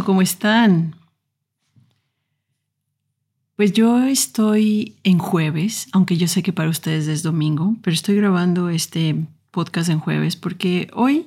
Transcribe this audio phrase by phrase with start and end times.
[0.00, 0.96] ¿Cómo están?
[3.56, 8.16] Pues yo estoy en jueves, aunque yo sé que para ustedes es domingo, pero estoy
[8.16, 11.26] grabando este podcast en jueves porque hoy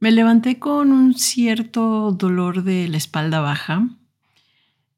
[0.00, 3.88] me levanté con un cierto dolor de la espalda baja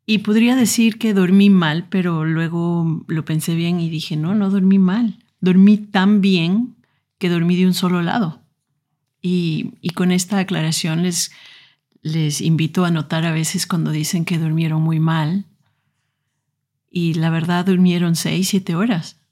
[0.04, 4.50] y podría decir que dormí mal, pero luego lo pensé bien y dije, no, no
[4.50, 6.74] dormí mal, dormí tan bien
[7.18, 8.40] que dormí de un solo lado.
[9.22, 11.30] Y con esta aclaración les
[12.04, 15.46] les invito a notar a veces cuando dicen que durmieron muy mal.
[16.90, 19.22] Y la verdad durmieron seis, siete horas.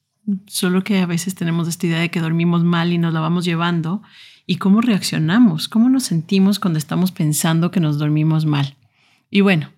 [0.47, 3.45] Solo que a veces tenemos esta idea de que dormimos mal y nos la vamos
[3.45, 4.03] llevando.
[4.47, 8.75] Y cómo reaccionamos, cómo nos sentimos cuando estamos pensando que nos dormimos mal.
[9.31, 9.69] Y bueno,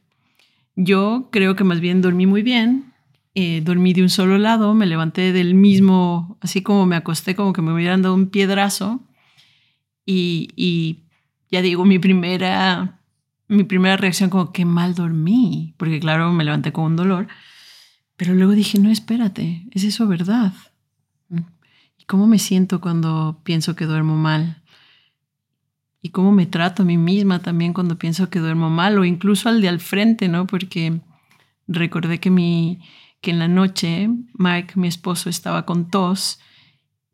[0.77, 2.92] yo creo que más bien dormí muy bien,
[3.34, 7.53] eh, dormí de un solo lado, me levanté del mismo, así como me acosté, como
[7.53, 9.01] que me hubieran dado un piedrazo.
[10.06, 11.04] Y, y
[11.55, 13.01] ya digo, mi primera,
[13.47, 17.29] mi primera reacción como que mal dormí, porque claro, me levanté con un dolor,
[18.17, 20.53] pero luego dije, no, espérate, ¿es eso verdad?
[21.97, 24.65] ¿Y cómo me siento cuando pienso que duermo mal?
[26.03, 28.99] ¿Y cómo me trato a mí misma también cuando pienso que duermo mal?
[28.99, 30.49] O incluso al de al frente, ¿no?
[30.49, 31.03] Porque
[31.69, 32.81] recordé que, mi,
[33.21, 36.41] que en la noche Mike, mi esposo, estaba con tos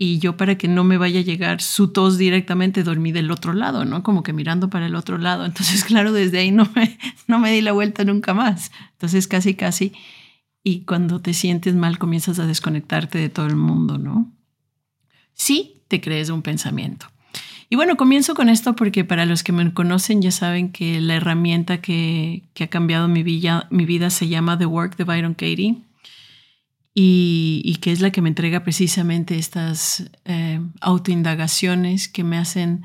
[0.03, 3.53] y yo para que no me vaya a llegar su tos directamente dormí del otro
[3.53, 4.03] lado, ¿no?
[4.03, 5.45] Como que mirando para el otro lado.
[5.45, 8.73] Entonces, claro, desde ahí no me, no me di la vuelta nunca más.
[8.93, 9.93] Entonces, casi, casi.
[10.65, 14.33] Y cuando te sientes mal, comienzas a desconectarte de todo el mundo, ¿no?
[15.35, 17.05] Sí, te crees un pensamiento.
[17.69, 21.17] Y bueno, comienzo con esto porque para los que me conocen ya saben que la
[21.17, 25.35] herramienta que, que ha cambiado mi vida, mi vida se llama The Work de Byron
[25.35, 25.77] Katie
[26.95, 32.85] y, que es la que me entrega precisamente estas eh, autoindagaciones que me hacen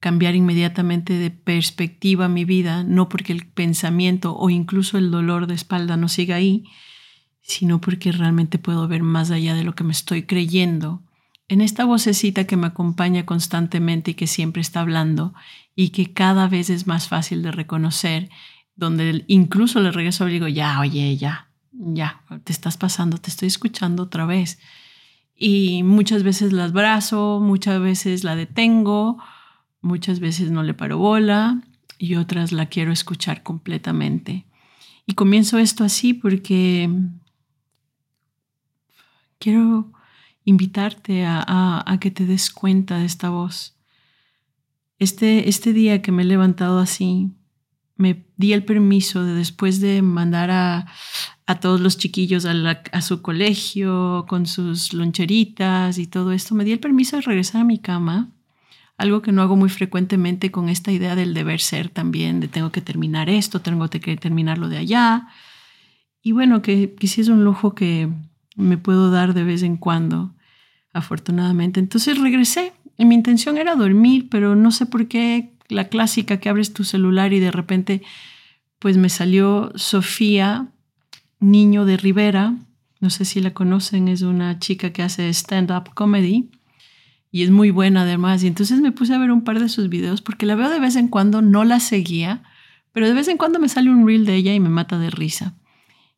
[0.00, 5.54] cambiar inmediatamente de perspectiva mi vida, no porque el pensamiento o incluso el dolor de
[5.54, 6.64] espalda no siga ahí,
[7.40, 11.02] sino porque realmente puedo ver más allá de lo que me estoy creyendo
[11.48, 15.34] en esta vocecita que me acompaña constantemente y que siempre está hablando
[15.74, 18.30] y que cada vez es más fácil de reconocer,
[18.76, 23.48] donde incluso le regreso y digo, ya, oye, ya, ya, te estás pasando, te estoy
[23.48, 24.58] escuchando otra vez.
[25.36, 29.18] Y muchas veces las abrazo, muchas veces la detengo,
[29.80, 31.62] muchas veces no le paro bola
[31.98, 34.46] y otras la quiero escuchar completamente.
[35.06, 36.88] Y comienzo esto así porque
[39.38, 39.92] quiero
[40.44, 43.76] invitarte a, que te des cuenta de esta voz.
[44.98, 47.32] Este, este día que me he levantado así,
[47.96, 50.86] me di el permiso de después de mandar a,
[51.46, 56.72] a todos los chiquillos a, su colegio con sus loncheritas y todo esto, me di
[56.72, 58.30] el permiso de regresar a mi cama,
[58.96, 62.70] algo que no hago muy frecuentemente con esta idea del deber ser también, de tengo
[62.70, 65.28] que terminar esto, tengo que terminar lo de allá.
[66.22, 68.08] Y bueno, que, que un lujo que
[68.56, 70.34] me puedo dar de vez en cuando,
[70.92, 71.80] afortunadamente.
[71.80, 76.72] Entonces regresé mi intención era dormir, pero no sé por qué la clásica que abres
[76.72, 78.02] tu celular y de repente
[78.78, 80.68] pues me salió Sofía
[81.40, 82.56] Niño de Rivera,
[83.00, 86.50] no sé si la conocen, es una chica que hace stand-up comedy
[87.30, 88.42] y es muy buena además.
[88.42, 90.80] Y entonces me puse a ver un par de sus videos porque la veo de
[90.80, 92.42] vez en cuando, no la seguía,
[92.92, 95.10] pero de vez en cuando me sale un reel de ella y me mata de
[95.10, 95.54] risa.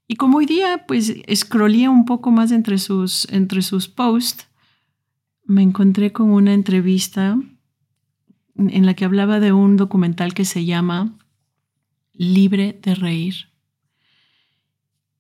[0.07, 4.47] Y como hoy día pues scrollía un poco más entre sus, entre sus posts,
[5.45, 7.39] me encontré con una entrevista
[8.57, 11.19] en la que hablaba de un documental que se llama
[12.13, 13.56] Libre de Reír.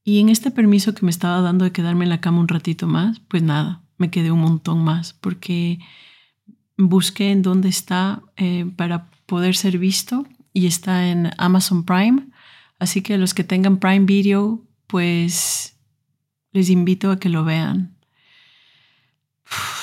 [0.09, 2.87] Y en este permiso que me estaba dando de quedarme en la cama un ratito
[2.87, 5.81] más, pues nada, me quedé un montón más porque
[6.79, 12.29] busqué en dónde está eh, para poder ser visto y está en Amazon Prime.
[12.79, 15.77] Así que los que tengan Prime Video, pues
[16.53, 17.97] les invito a que lo vean.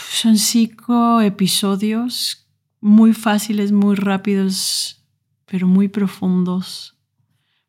[0.10, 2.48] son cinco episodios
[2.80, 5.04] muy fáciles, muy rápidos,
[5.48, 6.93] pero muy profundos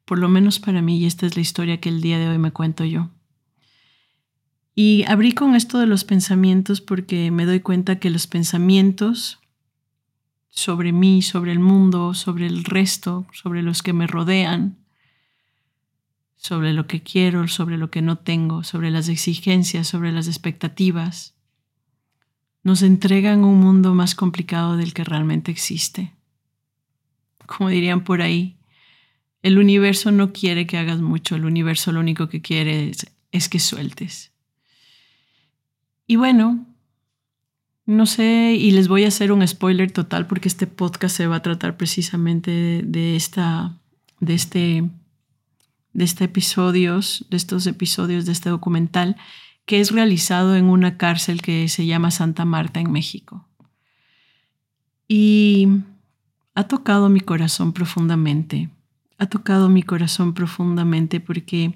[0.04, 2.38] por lo menos para mí, y esta es la historia que el día de hoy
[2.38, 3.10] me cuento yo.
[4.74, 9.38] Y abrí con esto de los pensamientos porque me doy cuenta que los pensamientos
[10.50, 14.78] sobre mí, sobre el mundo, sobre el resto, sobre los que me rodean,
[16.36, 21.34] sobre lo que quiero, sobre lo que no tengo, sobre las exigencias, sobre las expectativas,
[22.62, 26.14] nos entregan un mundo más complicado del que realmente existe.
[27.46, 28.56] Como dirían por ahí,
[29.44, 32.90] el universo no quiere que hagas mucho, el universo lo único que quiere
[33.30, 34.32] es, que sueltes.
[36.06, 36.66] Y bueno,
[37.84, 41.36] no sé, y les voy a hacer un spoiler total porque este podcast se va
[41.36, 43.78] a tratar precisamente de, esta,
[44.18, 44.88] de este,
[45.92, 49.14] de este de estos episodios de este documental
[49.66, 53.46] que es realizado en una cárcel que se llama Santa Marta en México.
[55.06, 55.68] Y
[56.54, 58.70] ha tocado mi corazón profundamente
[59.24, 61.74] ha tocado mi corazón profundamente porque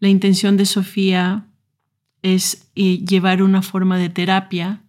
[0.00, 1.46] la intención de Sofía
[2.22, 4.82] es eh, llevar una forma de terapia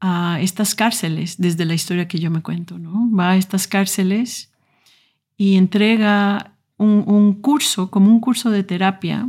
[0.00, 3.10] a estas cárceles, desde la historia que yo me cuento, ¿no?
[3.10, 4.52] Va a estas cárceles
[5.36, 9.28] y entrega un, curso, como un curso de terapia,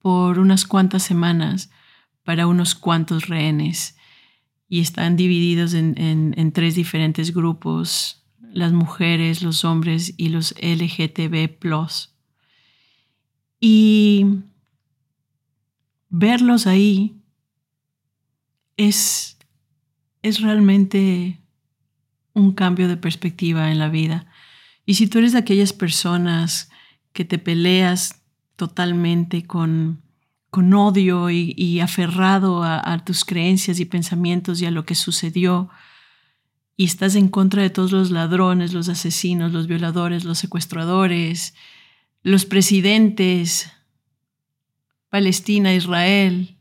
[0.00, 1.70] por unas cuantas semanas
[2.24, 3.96] para unos cuantos rehenes.
[4.70, 5.94] Y están divididos en,
[6.36, 8.17] en tres diferentes grupos
[8.52, 11.58] las mujeres, los hombres y los LGTB.
[13.60, 14.26] Y
[16.08, 17.16] verlos ahí
[18.76, 19.38] es,
[20.22, 21.40] es realmente
[22.34, 24.26] un cambio de perspectiva en la vida.
[24.86, 26.70] Y si tú eres de aquellas personas
[27.12, 28.22] que te peleas
[28.56, 30.02] totalmente con,
[30.50, 35.68] con odio y, aferrado a, tus creencias y pensamientos y a lo que sucedió,
[36.78, 41.54] y estás en contra de todos los ladrones, los asesinos, los violadores, los secuestradores,
[42.22, 43.72] los presidentes,
[45.08, 46.56] Palestina, Israel,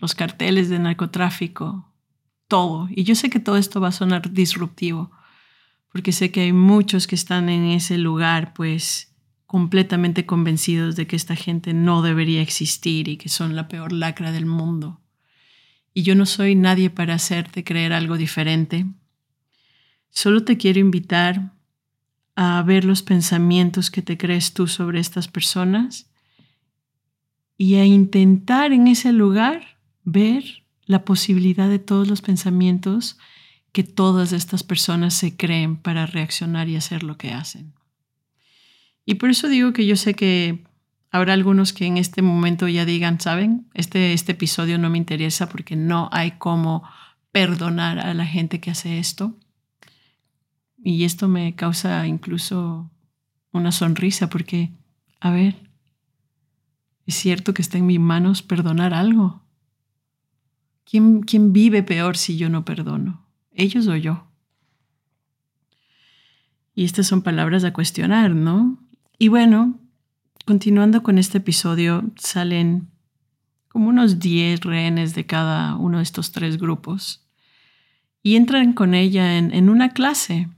[0.00, 1.88] los carteles de narcotráfico,
[2.48, 2.88] todo.
[2.90, 5.12] Y yo sé que todo esto va a sonar disruptivo,
[5.92, 9.14] porque sé que hay muchos que están en ese lugar, pues
[9.46, 14.32] completamente convencidos de que esta gente no debería existir y que son la peor lacra
[14.32, 15.00] del mundo
[15.96, 18.84] y yo no soy nadie para hacerte creer algo diferente.
[20.10, 21.54] Solo te quiero invitar
[22.34, 26.10] a ver los pensamientos que te crees tú sobre estas personas
[27.56, 33.16] y a intentar en ese lugar ver la posibilidad de todos los pensamientos
[33.72, 37.72] que todas estas personas se creen para reaccionar y hacer lo que hacen.
[39.06, 40.62] Y por eso digo que yo sé que
[41.16, 43.70] Habrá algunos que en este momento ya digan, ¿saben?
[43.72, 46.82] Este, este episodio no me interesa porque no hay cómo
[47.32, 49.34] perdonar a la gente que hace esto.
[50.76, 52.90] Y esto me causa incluso
[53.50, 54.74] una sonrisa porque,
[55.18, 55.56] a ver,
[57.06, 59.42] es cierto que está en mis manos perdonar algo.
[60.84, 63.26] ¿Quién, ¿Quién vive peor si yo no perdono?
[63.52, 64.26] ¿Ellos o yo?
[66.74, 68.78] Y estas son palabras a cuestionar, ¿no?
[69.18, 69.80] Y bueno,
[70.46, 72.88] Continuando con este episodio, salen
[73.66, 77.26] como unos 10 rehenes de cada uno de estos tres grupos
[78.22, 80.48] y entran con ella en, una clase.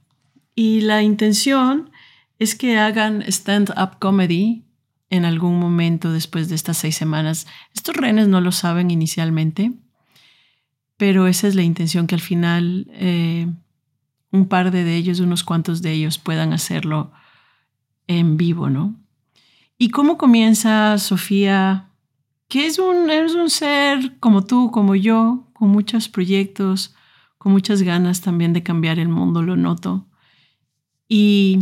[0.55, 1.91] Y la intención
[2.39, 4.67] es que hagan stand-up comedy
[5.09, 7.47] en algún momento después de estas seis semanas.
[7.75, 9.73] Estos rehenes no lo saben inicialmente,
[10.99, 13.47] pero esa es la intención, que al final eh,
[14.33, 17.11] un par de ellos, unos cuantos de ellos puedan hacerlo
[18.07, 19.08] en vivo, ¿no?
[19.79, 21.89] ¿Y cómo comienza Sofía?
[22.49, 26.97] Que es un, es un ser como tú, como yo, con muchos proyectos,
[27.39, 30.09] con muchas ganas también de cambiar el mundo, lo noto.
[31.07, 31.61] Y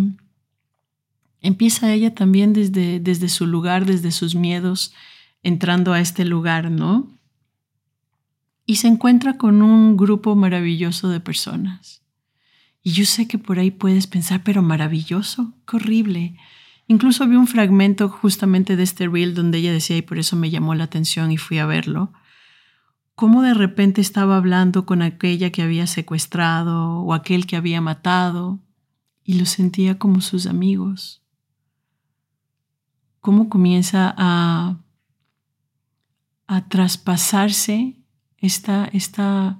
[1.43, 4.95] empieza ella también desde, desde su lugar, desde sus miedos,
[5.43, 7.11] entrando a este lugar, ¿no?
[8.65, 12.03] Y se encuentra con un grupo maravilloso de personas.
[12.83, 16.37] Y yo sé que por ahí puedes pensar, pero maravilloso, qué horrible.
[16.89, 20.51] Incluso vi un fragmento justamente de este reel donde ella decía, y por eso me
[20.51, 22.13] llamó la atención y fui a verlo,
[23.17, 28.61] cómo de repente estaba hablando con aquella que había secuestrado o aquel que había matado
[29.25, 31.23] y lo sentía como sus amigos.
[33.21, 34.79] Cómo comienza a,
[36.47, 37.97] a traspasarse
[38.39, 39.59] esta, esta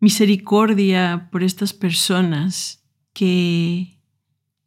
[0.00, 2.82] Misericordia por estas personas
[3.14, 3.96] que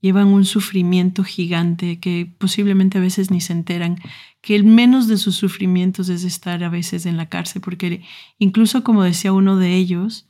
[0.01, 3.99] llevan un sufrimiento gigante que posiblemente a veces ni se enteran,
[4.41, 8.01] que el menos de sus sufrimientos es estar a veces en la cárcel, porque
[8.37, 10.28] incluso como decía uno de ellos,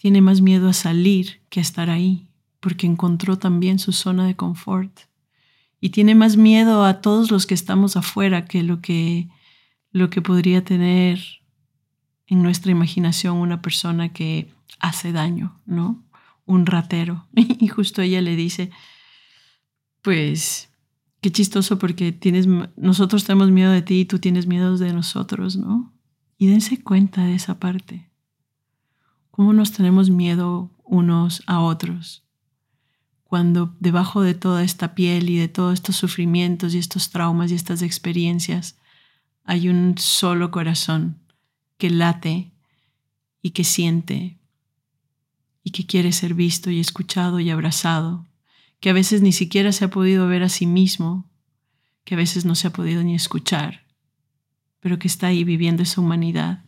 [0.00, 2.26] tiene más miedo a salir que a estar ahí,
[2.58, 5.00] porque encontró también su zona de confort
[5.78, 9.28] y tiene más miedo a todos los que estamos afuera que lo que,
[9.92, 11.20] lo que podría tener
[12.26, 16.02] en nuestra imaginación una persona que hace daño, ¿no?
[16.46, 17.26] Un ratero.
[17.34, 18.70] Y justo ella le dice,
[20.00, 20.70] pues,
[21.20, 25.56] qué chistoso porque tienes, nosotros tenemos miedo de ti y tú tienes miedo de nosotros,
[25.56, 25.92] ¿no?
[26.38, 28.09] Y dense cuenta de esa parte.
[29.40, 32.26] ¿Cómo nos tenemos miedo unos a otros?
[33.24, 37.54] cuando debajo de toda esta piel y de todos estos sufrimientos y estos traumas y
[37.54, 38.76] estas experiencias
[39.44, 41.22] hay un solo corazón
[41.78, 42.52] que late
[43.40, 44.38] y que siente
[45.64, 48.26] y que quiere ser visto y escuchado y abrazado,
[48.78, 51.30] que a veces ni siquiera se ha podido ver a sí mismo,
[52.04, 53.86] que a veces no se ha podido ni escuchar,
[54.80, 56.66] pero que está ahí viviendo esa humanidad.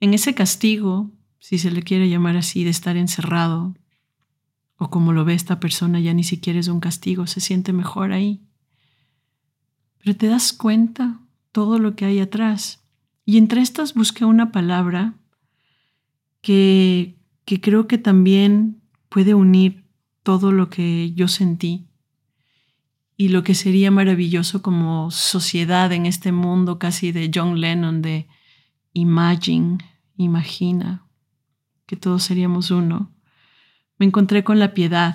[0.00, 1.12] En ese castigo,
[1.42, 3.74] si se le quiere llamar así, de estar encerrado,
[4.76, 8.12] o como lo ve esta persona, ya ni siquiera es un castigo, se siente mejor
[8.12, 8.40] ahí.
[9.98, 11.20] Pero te das cuenta
[11.50, 12.84] todo lo que hay atrás.
[13.24, 15.14] Y entre estas busqué una palabra
[16.42, 19.84] que, que creo que también puede unir
[20.22, 21.88] todo lo que yo sentí
[23.16, 28.28] y lo que sería maravilloso como sociedad en este mundo casi de John Lennon, de
[28.92, 29.78] imagine,
[30.16, 31.04] imagina,
[31.92, 33.12] que todos seríamos uno
[33.98, 35.14] me encontré con la piedad,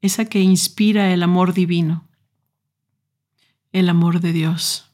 [0.00, 2.08] esa que inspira el amor divino,
[3.72, 4.92] el amor de Dios,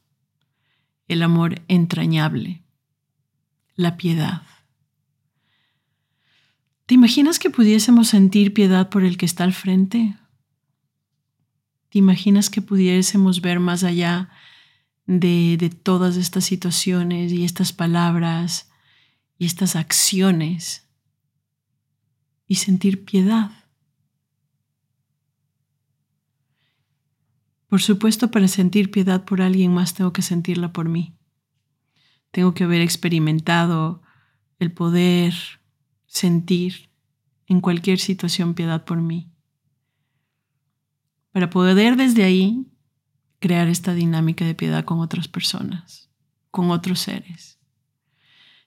[1.09, 2.63] el amor entrañable,
[3.75, 4.45] la piedad.
[6.87, 10.17] ¿Te imaginas que pudiésemos sentir piedad por el que está al frente?
[11.91, 14.31] ¿Te imaginas que pudiésemos ver más allá
[15.05, 18.72] de, de todas estas situaciones y estas palabras
[19.43, 20.87] y estas acciones
[22.47, 23.51] y sentir piedad.
[27.67, 31.17] Por supuesto, para sentir piedad por alguien más tengo que sentirla por mí.
[32.31, 34.01] Tengo que haber experimentado
[34.61, 35.35] el poder
[36.07, 36.89] sentir
[37.49, 39.29] en cualquier situación piedad por mí.
[41.33, 42.71] Para poder desde ahí
[43.41, 46.13] crear esta dinámica de piedad con otras personas,
[46.53, 47.59] con otros seres.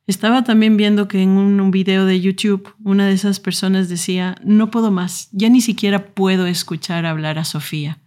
[0.07, 4.69] Estaba también viendo que en un, video de YouTube una de esas personas decía, no
[4.69, 8.01] puedo más, ya ni siquiera puedo escuchar hablar a Sofía.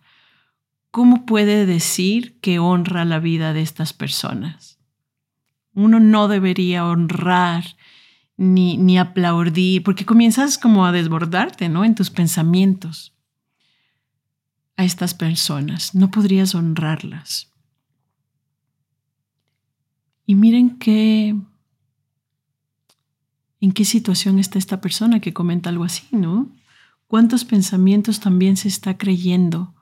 [0.93, 4.78] ¿Cómo puede decir que honra la vida de estas personas?
[5.75, 7.64] Uno no debería honrar
[8.37, 11.85] ni, ni aplaudir, porque comienzas como a desbordarte, ¿no?
[11.85, 13.12] En tus pensamientos
[14.76, 15.97] a estas personas.
[15.97, 17.52] No podrías honrarlas.
[20.25, 21.35] Y miren qué
[23.61, 26.55] en qué situación está esta persona que comenta algo así, ¿no?
[27.07, 29.75] ¿Cuántos pensamientos también se está creyendo?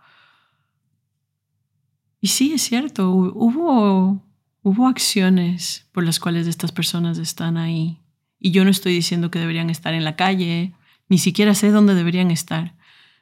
[2.20, 4.22] Y sí, es cierto, hubo,
[4.62, 8.00] hubo acciones por las cuales estas personas están ahí.
[8.38, 10.74] Y yo no estoy diciendo que deberían estar en la calle,
[11.08, 12.76] ni siquiera sé dónde deberían estar.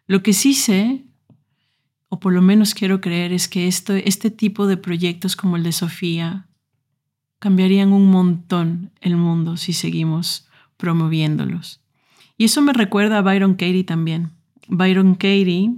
[0.06, 1.04] Lo que sí sé,
[2.08, 5.62] o por lo menos quiero creer, es que esto, este tipo de proyectos como el
[5.62, 6.46] de Sofía,
[7.44, 10.48] cambiarían un montón el mundo si seguimos
[10.78, 11.82] promoviéndolos.
[12.38, 14.30] Y eso me recuerda a Byron Katie también.
[14.66, 15.74] Byron Katie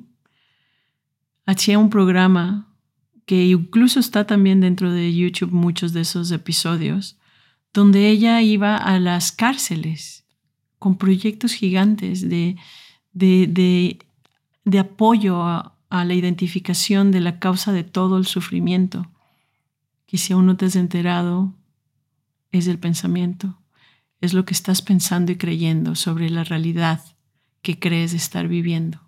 [1.45, 2.69] hacía un programa
[3.25, 7.19] que incluso está también dentro de YouTube muchos de esos episodios,
[7.75, 10.25] donde ella iba a las cárceles
[10.79, 12.55] con proyectos gigantes de,
[13.13, 13.99] de,
[14.65, 19.11] de, apoyo a, la identificación de la causa de todo el sufrimiento,
[20.07, 21.56] que si aún no te has enterado,
[22.57, 23.61] es el pensamiento,
[24.21, 27.03] es lo que estás pensando y creyendo sobre la realidad
[27.63, 29.01] que crees estar viviendo,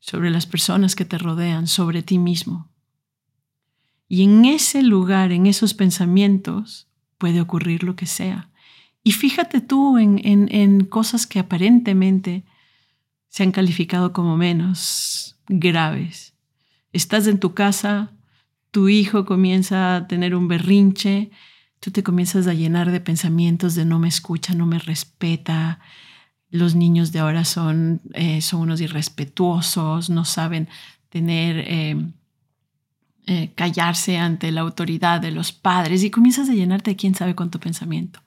[0.00, 2.68] sobre las personas que te rodean, sobre ti mismo.
[4.08, 8.50] Y en ese lugar, en esos pensamientos, puede ocurrir lo que sea.
[9.02, 12.44] Y fíjate tú en, en, cosas que aparentemente
[13.28, 16.34] se han calificado como menos graves.
[16.92, 18.12] Estás en tu casa,
[18.70, 21.30] tu hijo comienza a tener un berrinche,
[21.84, 25.80] tú te comienzas a llenar de pensamientos de no me escucha, no me respeta,
[26.48, 30.70] los niños de ahora son, eh, son unos irrespetuosos, no saben
[31.10, 32.02] tener, eh,
[33.26, 37.34] eh, callarse ante la autoridad de los padres y comienzas a llenarte de quién sabe
[37.34, 38.22] cuánto pensamiento.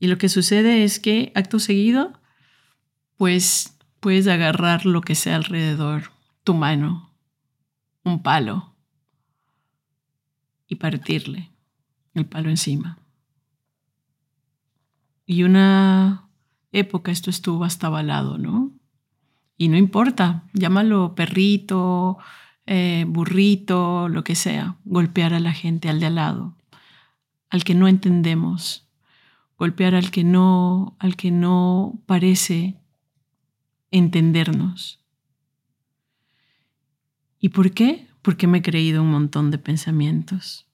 [0.00, 2.18] Y lo que sucede es que acto seguido,
[3.18, 7.12] pues puedes agarrar lo que sea alrededor, tu mano,
[8.02, 8.74] un palo,
[10.68, 11.50] y partirle
[12.14, 12.98] el palo encima.
[15.26, 16.28] Y una
[16.72, 18.72] época esto estuvo hasta balado, ¿no?
[19.56, 22.18] Y no importa, llámalo perrito,
[22.66, 26.56] eh, burrito, lo que sea, golpear a la gente, al de al lado,
[27.50, 28.88] al que no entendemos,
[29.58, 32.76] golpear al que no, al que no parece
[33.90, 35.02] entendernos.
[37.40, 38.06] ¿Y por qué?
[38.22, 40.67] Porque me he creído un montón de pensamientos.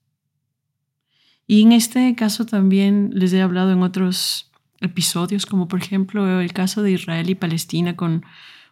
[1.47, 6.53] Y en este caso también les he hablado en otros episodios, como por ejemplo el
[6.53, 8.25] caso de Israel y Palestina, con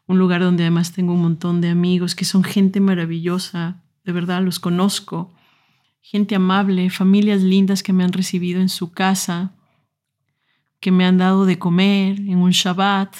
[0.06, 4.42] un lugar donde además tengo un montón de amigos que son gente maravillosa, de verdad
[4.42, 5.32] los conozco,
[6.00, 9.52] gente amable, familias lindas que me han recibido en su casa,
[10.80, 13.14] que me han dado de comer en un Shabbat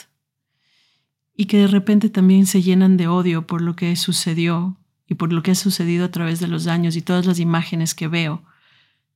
[1.37, 4.76] y que de repente también se llenan de odio por lo que sucedió
[5.07, 7.94] y por lo que ha sucedido a través de los años y todas las imágenes
[7.94, 8.42] que veo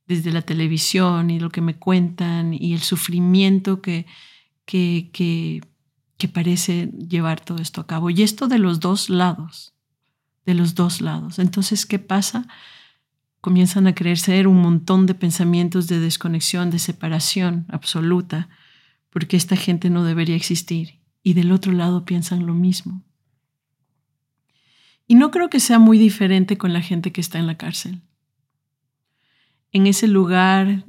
[0.06, 4.06] desde la televisión y lo que me cuentan y el sufrimiento que,
[4.64, 8.10] que, que, parece llevar todo esto a cabo.
[8.10, 9.74] Y esto de los dos lados,
[10.44, 11.38] de los dos lados.
[11.38, 12.46] Entonces, ¿qué pasa?
[13.46, 18.48] comienzan a creer un montón de pensamientos de desconexión, de separación absoluta,
[19.08, 20.98] porque esta gente no debería existir.
[21.22, 23.04] Y del otro lado piensan lo mismo.
[25.06, 28.02] Y no creo que sea muy diferente con la gente que está en la cárcel.
[29.76, 30.86] En ese lugar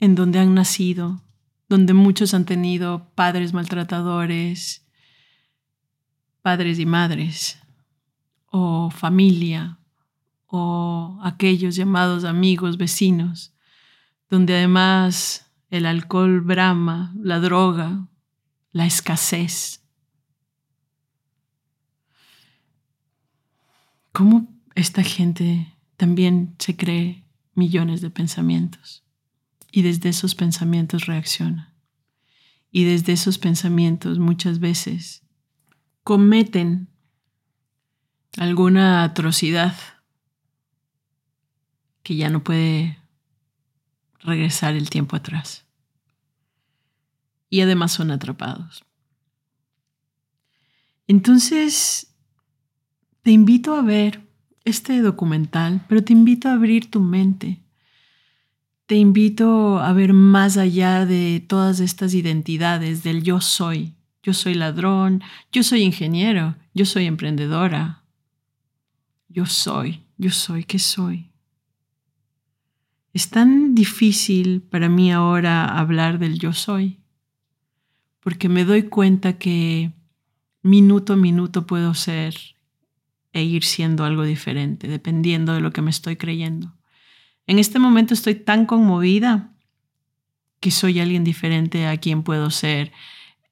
[0.00, 1.22] en donde han nacido,
[1.68, 4.84] donde muchos han tenido padres maltratadores,
[6.42, 7.62] padres y madres,
[8.46, 9.78] o familia,
[10.48, 13.54] o aquellos llamados amigos vecinos,
[14.28, 18.08] donde además el alcohol brama, la droga,
[18.72, 19.84] la escasez.
[24.10, 29.04] ¿Cómo esta gente también se cree millones de pensamientos?
[29.70, 31.74] Y desde esos pensamientos reacciona.
[32.70, 35.24] Y desde esos pensamientos muchas veces
[36.04, 36.88] cometen
[38.38, 39.74] alguna atrocidad
[42.02, 42.98] que ya no puede
[44.20, 45.66] regresar el tiempo atrás.
[47.50, 48.84] Y además son atrapados.
[51.08, 52.14] Entonces,
[53.22, 54.27] te invito a ver
[54.68, 57.60] este documental, pero te invito a abrir tu mente.
[58.86, 63.94] Te invito a ver más allá de todas estas identidades del yo soy.
[64.22, 68.02] Yo soy ladrón, yo soy ingeniero, yo soy emprendedora.
[69.28, 71.30] Yo soy, yo soy, ¿qué soy?
[73.12, 76.98] Es tan difícil para mí ahora hablar del yo soy,
[78.20, 79.92] porque me doy cuenta que
[80.62, 82.57] minuto a minuto puedo ser
[83.32, 86.74] e ir siendo algo diferente, dependiendo de lo que me estoy creyendo.
[87.46, 89.52] En este momento estoy tan conmovida
[90.60, 92.92] que soy alguien diferente a quien puedo ser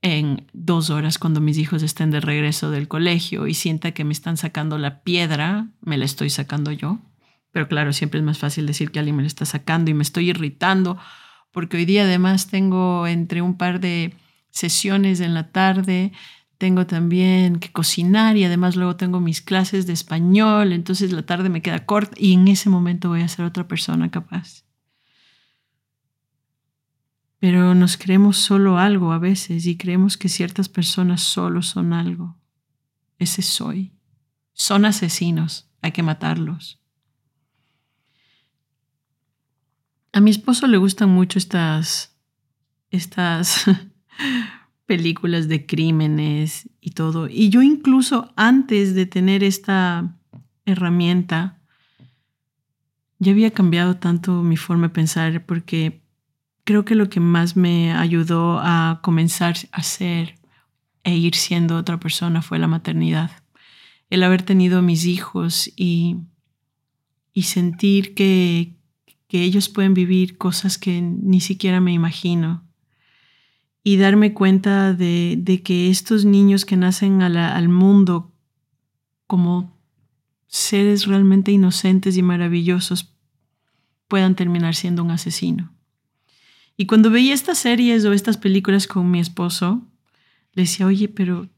[0.02, 4.12] en dos horas cuando mis hijos estén de regreso del colegio y sienta que me
[4.12, 6.98] están sacando la piedra, me la estoy sacando yo.
[7.52, 10.02] Pero claro, siempre es más fácil decir que alguien me lo está sacando y me
[10.02, 10.98] estoy irritando,
[11.52, 14.14] porque hoy día además tengo entre un par de
[14.50, 16.12] sesiones en la tarde,
[16.58, 21.48] tengo también que cocinar y además luego tengo mis clases de español, entonces la tarde
[21.48, 24.64] me queda corta y en ese momento voy a ser otra persona capaz.
[27.38, 32.36] Pero nos creemos solo algo a veces y creemos que ciertas personas solo son algo.
[33.18, 33.92] Ese soy.
[34.54, 36.80] Son asesinos, hay que matarlos.
[40.12, 42.16] A mi esposo le gustan mucho estas,
[42.90, 43.66] estas
[44.86, 47.28] películas de crímenes y todo.
[47.28, 50.16] Y yo incluso antes de tener esta
[50.64, 51.58] herramienta,
[53.18, 56.02] ya había cambiado tanto mi forma de pensar porque
[56.64, 60.38] creo que lo que más me ayudó a comenzar a ser
[61.04, 63.30] e ir siendo otra persona fue la maternidad.
[64.08, 66.16] El haber tenido mis hijos y,
[67.32, 68.74] y sentir que,
[69.28, 72.65] que ellos pueden vivir cosas que ni siquiera me imagino
[73.86, 78.32] y darme cuenta de, que estos niños que nacen al mundo
[79.28, 79.78] como
[80.48, 83.14] seres realmente inocentes y maravillosos
[84.08, 85.72] puedan terminar siendo un asesino.
[86.76, 89.86] Y cuando veía estas series o estas películas con mi esposo,
[90.54, 91.48] le decía, oye, pero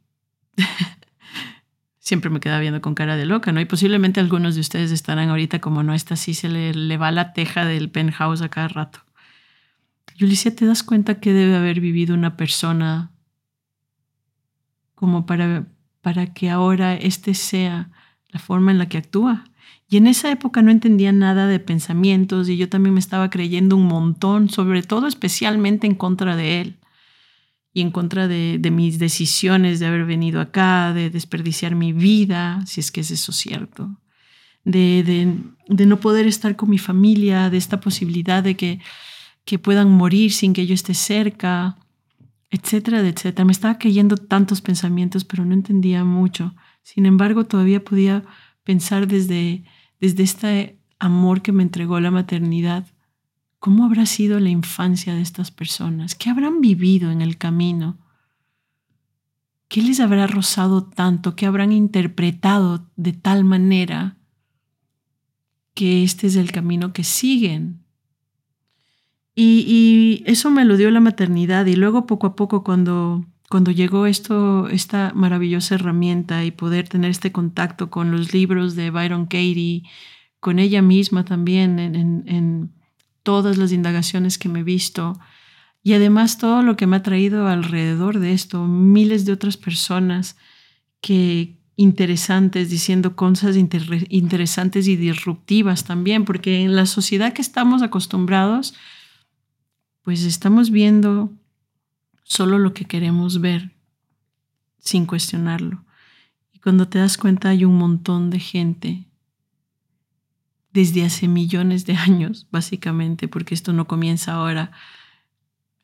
[1.99, 3.61] siempre me quedaba viendo con cara de loca, ¿no?
[3.63, 7.11] Y posiblemente algunos de ustedes estarán ahorita como no, esta sí se le, le va
[7.11, 9.08] la teja del penthouse a cada rato.
[10.19, 13.13] Decía, ¿te das cuenta que debe haber vivido una persona
[14.95, 15.69] como para,
[16.01, 17.91] para que ahora este sea
[18.31, 19.45] la forma en la que actúa?
[19.91, 23.77] Y en esa época no entendía nada de pensamientos y yo también me estaba creyendo
[23.77, 26.77] un montón, sobre todo especialmente en contra de él
[27.73, 32.81] y en contra de, mis decisiones de haber venido acá, de desperdiciar mi vida, si
[32.81, 33.99] es que es eso cierto,
[34.65, 35.33] de,
[35.69, 38.81] de no poder estar con mi familia, de esta posibilidad de que
[39.49, 41.79] que puedan morir sin que yo esté cerca,
[42.51, 43.47] etcétera, etcétera.
[43.47, 46.55] Me estaba cayendo tantos pensamientos, pero no entendía mucho.
[46.83, 48.25] Sin embargo, todavía podía
[48.63, 49.65] pensar desde,
[50.01, 52.89] desde este amor que me entregó la maternidad,
[53.59, 56.15] ¿cómo habrá sido la infancia de estas personas?
[56.15, 57.97] ¿Qué habrán vivido en el camino?
[59.69, 61.37] ¿Qué les habrá rozado tanto?
[61.37, 64.19] ¿Qué habrán interpretado de tal manera
[65.73, 67.88] que este es el camino que siguen?
[69.41, 74.07] Y, eso me lo dio la maternidad y luego poco a poco cuando, cuando llegó
[74.07, 79.85] esto, esta maravillosa herramienta y poder tener este contacto con los libros de Byron Katie,
[80.41, 82.73] con ella misma también en, en
[83.23, 85.17] todas las indagaciones que me he visto.
[85.85, 90.37] Y además todo lo que me ha traído alrededor de esto, miles de otras personas
[91.01, 98.75] que interesantes, diciendo cosas interesantes y disruptivas también, porque en la sociedad que estamos acostumbrados,
[100.09, 101.35] pues estamos viendo
[102.23, 103.77] solo lo que queremos ver
[104.79, 105.85] sin cuestionarlo.
[106.51, 109.07] Y cuando te das cuenta hay un montón de gente
[110.73, 114.73] desde hace millones de años, básicamente, porque esto no comienza ahora,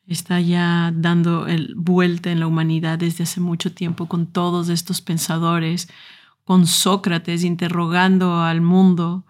[0.07, 5.01] está ya dando el, vuelta en la humanidad desde hace mucho tiempo con todos estos
[5.01, 5.87] pensadores,
[6.43, 9.23] con Sócrates interrogando al mundo,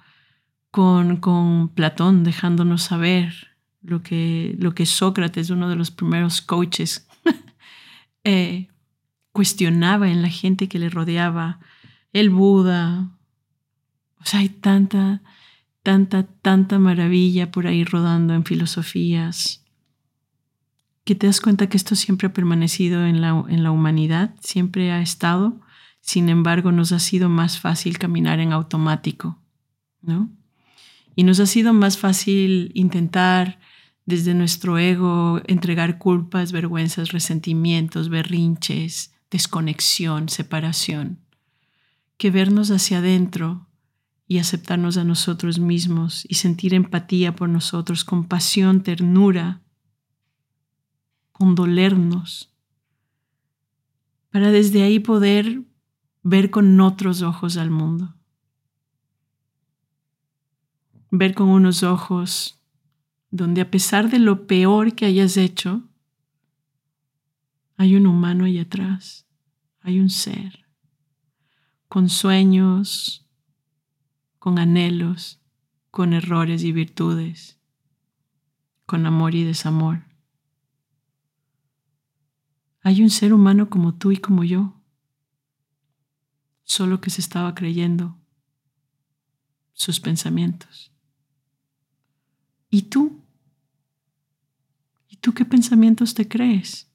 [0.71, 3.54] con, con Platón dejándonos saber
[3.85, 7.07] lo que, lo que Sócrates, uno de los primeros coaches,
[8.23, 8.67] eh,
[9.31, 11.59] cuestionaba en la gente que le rodeaba,
[12.13, 13.11] el Buda.
[14.19, 15.21] O sea, hay tanta,
[15.83, 19.63] tanta, tanta maravilla por ahí rodando en filosofías,
[21.03, 24.91] que te das cuenta que esto siempre ha permanecido en la, en la humanidad, siempre
[24.91, 25.61] ha estado,
[26.01, 29.39] sin embargo nos ha sido más fácil caminar en automático,
[30.01, 30.31] ¿no?
[31.15, 33.59] Y nos ha sido más fácil intentar
[34.05, 41.19] desde nuestro ego entregar culpas, vergüenzas, resentimientos, berrinches, desconexión, separación,
[42.17, 43.67] que vernos hacia adentro
[44.27, 49.61] y aceptarnos a nosotros mismos y sentir empatía por nosotros, compasión, ternura,
[51.31, 52.51] condolernos,
[54.29, 55.63] para desde ahí poder
[56.21, 58.15] ver con otros ojos al mundo,
[61.09, 62.54] ver con unos ojos
[63.35, 65.83] donde a pesar de lo peor que hayas hecho,
[67.75, 69.27] hay un humano ahí atrás,
[69.81, 70.65] hay un ser,
[71.89, 73.27] con sueños,
[74.39, 75.41] con anhelos,
[75.91, 77.59] con errores y virtudes,
[78.85, 80.05] con amor y desamor.
[82.81, 84.81] Hay un ser humano como tú y como yo,
[86.63, 88.17] solo que se estaba creyendo
[89.73, 90.93] sus pensamientos.
[92.69, 93.24] ¿Y tú?
[95.25, 96.87] ¿Y tú qué pensamientos te crees?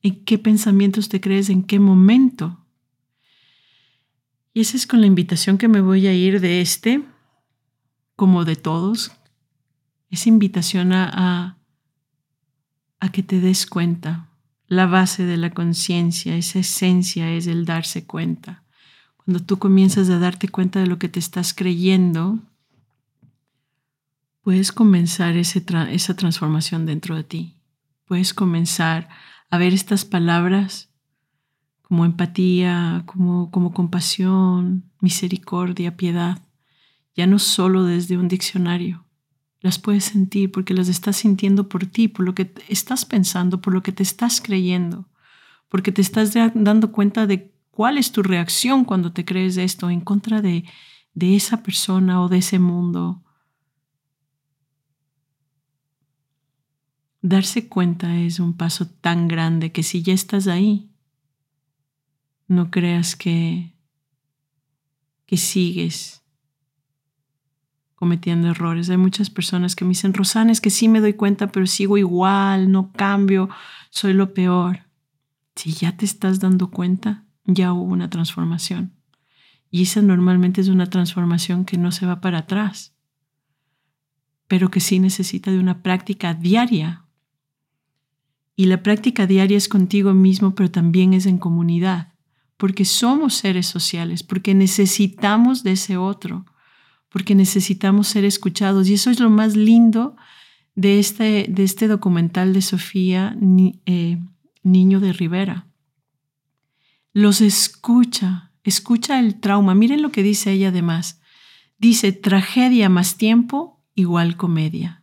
[0.00, 1.50] ¿En qué pensamientos te crees?
[1.50, 2.64] ¿En qué momento?
[4.54, 7.02] Y esa es con la invitación que me voy a ir de este,
[8.14, 9.10] como de todos.
[10.08, 11.58] Esa invitación a,
[13.00, 14.28] a, que te des cuenta.
[14.68, 18.62] La base de la conciencia, esa esencia es el darse cuenta.
[19.16, 22.38] Cuando tú comienzas a darte cuenta de lo que te estás creyendo,
[24.46, 27.56] puedes comenzar esa transformación dentro de ti.
[28.04, 29.08] Puedes comenzar
[29.50, 30.88] a ver estas palabras
[31.82, 36.38] como empatía, como, compasión, misericordia, piedad,
[37.16, 39.04] ya no solo desde un diccionario.
[39.62, 43.72] Las puedes sentir porque las estás sintiendo por ti, por lo que estás pensando, por
[43.72, 45.08] lo que te estás creyendo,
[45.68, 50.02] porque te estás dando cuenta de cuál es tu reacción cuando te crees esto en
[50.02, 50.62] contra de
[51.16, 53.24] esa persona o de ese mundo
[57.28, 60.92] Darse cuenta es un paso tan grande que si ya estás ahí,
[62.46, 63.74] no creas que,
[65.26, 66.22] que sigues
[67.96, 68.90] cometiendo errores.
[68.90, 71.98] Hay muchas personas que me dicen, Rosana, es que sí me doy cuenta, pero sigo
[71.98, 73.48] igual, no cambio,
[73.90, 74.86] soy lo peor.
[75.56, 78.92] Si ya te estás dando cuenta, ya hubo una transformación.
[79.68, 82.94] Y esa normalmente es una transformación que no se va para atrás,
[84.46, 87.02] pero que sí necesita de una práctica diaria
[88.56, 92.14] y la práctica diaria es contigo mismo, pero también es en comunidad,
[92.56, 96.46] porque somos seres sociales, porque necesitamos de ese otro,
[97.10, 98.88] porque necesitamos ser escuchados.
[98.88, 100.16] Y eso es lo más lindo
[100.74, 103.36] de este, de este documental de Sofía
[103.84, 104.18] eh,
[104.62, 105.66] Niño de Rivera.
[107.12, 109.74] Los escucha, escucha el trauma.
[109.74, 111.20] Miren lo que dice ella además.
[111.78, 115.02] Dice, tragedia más tiempo igual comedia.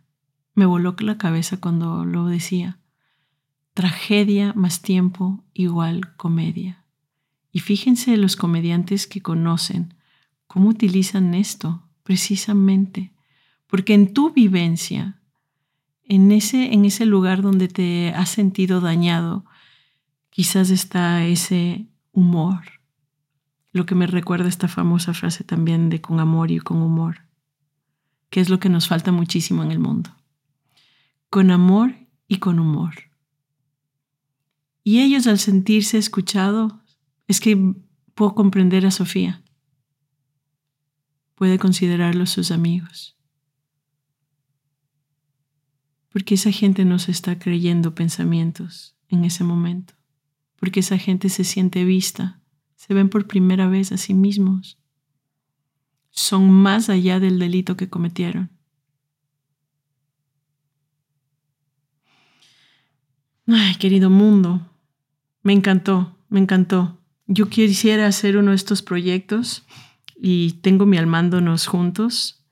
[0.56, 2.80] Me voló la cabeza cuando lo decía.
[3.74, 6.86] Tragedia más tiempo igual comedia.
[7.52, 9.96] Y fíjense los comediantes que conocen
[10.48, 13.14] cómo utilizan esto precisamente,
[13.68, 15.20] porque en tu vivencia,
[16.04, 19.46] en ese, en ese lugar donde te has sentido dañado,
[20.30, 22.62] quizás está ese humor,
[23.72, 27.22] lo que me recuerda esta famosa frase también de con amor y con humor,
[28.30, 30.16] que es lo que nos falta muchísimo en el mundo.
[31.30, 31.96] Con amor
[32.28, 33.13] y con humor.
[34.84, 36.74] Y ellos al sentirse escuchados,
[37.28, 37.74] es que
[38.14, 39.44] puedo comprender a Sofía.
[41.36, 43.18] Puede considerarlos sus amigos.
[46.10, 49.94] Porque esa gente no se está creyendo pensamientos en ese momento.
[50.58, 52.40] Porque esa gente se siente vista,
[52.76, 54.78] se ven por primera vez a sí mismos.
[56.12, 58.52] Son más allá del delito que cometieron.
[63.48, 64.73] Ay, querido mundo,
[65.44, 66.98] me encantó, me encantó.
[67.28, 69.66] Yo quisiera hacer uno de estos proyectos
[70.16, 72.44] y tengo mi almándonos juntos,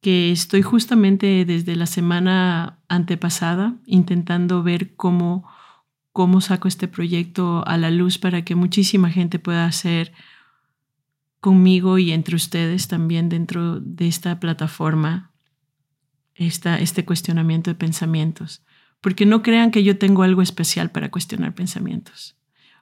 [0.00, 5.48] que estoy justamente desde la semana antepasada intentando ver cómo,
[6.12, 10.12] cómo saco este proyecto a la luz para que muchísima gente pueda hacer
[11.40, 15.32] conmigo y entre ustedes también dentro de esta plataforma
[16.34, 18.62] esta, este cuestionamiento de pensamientos
[19.06, 22.36] porque no crean que yo tengo algo especial para cuestionar pensamientos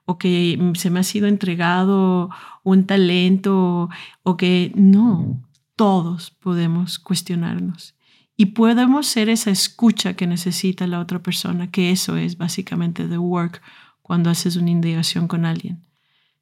[0.05, 2.31] o que se me ha sido entregado
[2.63, 3.91] un talento
[4.23, 7.93] o que no, todos podemos cuestionarnos
[8.35, 13.19] y podemos ser esa escucha que necesita la otra persona, que eso es básicamente the
[13.19, 13.61] work
[14.01, 15.85] cuando haces una indagación con alguien.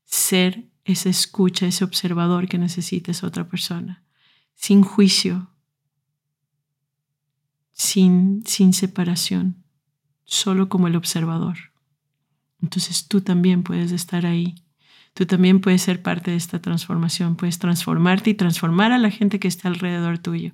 [0.06, 4.02] Ser esa escucha, ese observador que necesita esa otra persona,
[4.56, 5.50] sin juicio,
[7.74, 9.63] sin, sin separación
[10.26, 11.58] solo como el observador.
[12.62, 14.56] Entonces tú también puedes estar ahí.
[15.14, 17.36] Tú también puedes ser parte de esta transformación.
[17.36, 20.54] Puedes transformarte y transformar a la gente que está alrededor tuyo.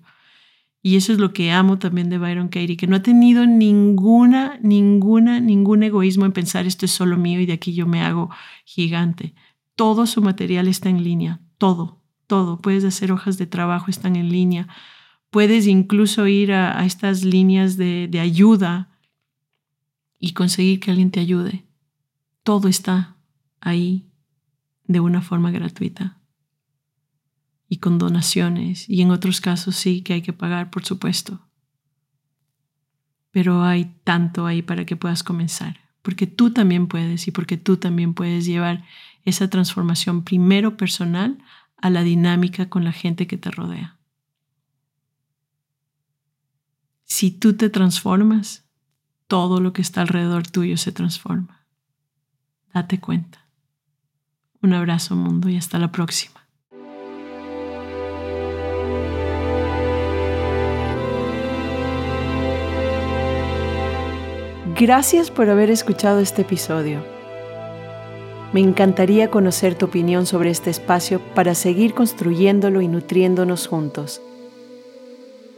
[0.81, 4.57] Y eso es lo que amo también de Byron Katie, que no ha tenido ninguna,
[4.61, 8.29] ninguna, ningún egoísmo en pensar esto es solo mío y de aquí yo me hago
[8.65, 9.33] gigante.
[9.75, 12.57] Todo su material está en línea, todo, todo.
[12.59, 14.67] Puedes hacer hojas de trabajo, están en línea.
[15.29, 18.89] Puedes incluso ir a, estas líneas de, de ayuda
[20.19, 21.65] y conseguir que alguien te ayude.
[22.43, 23.15] Todo está
[23.61, 24.05] ahí
[24.85, 26.19] de una forma gratuita
[27.69, 31.47] y con donaciones y en otros casos sí que hay que pagar, por supuesto.
[33.31, 37.77] Pero hay tanto ahí para que puedas comenzar, porque tú también puedes y porque tú
[37.77, 38.83] también puedes llevar
[39.23, 41.37] esa transformación primero personal
[41.77, 43.99] a la dinámica con la gente que te rodea.
[47.05, 48.68] Si tú te transformas,
[49.29, 51.63] todo lo que está alrededor tuyo se transforma.
[52.73, 53.45] Date cuenta.
[54.61, 56.41] Un abrazo mundo y hasta la próxima.
[64.75, 67.05] Gracias por haber escuchado este episodio.
[68.51, 74.21] Me encantaría conocer tu opinión sobre este espacio para seguir construyéndolo y nutriéndonos juntos.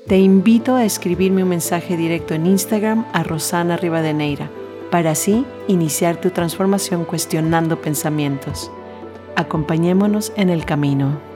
[0.07, 4.49] Te invito a escribirme un mensaje directo en Instagram a Rosana Rivadeneira
[4.89, 8.71] para así iniciar tu transformación cuestionando pensamientos.
[9.35, 11.30] Acompañémonos en el camino.